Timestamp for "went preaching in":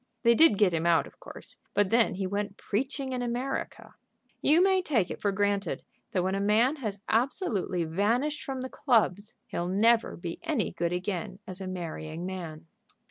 2.25-3.21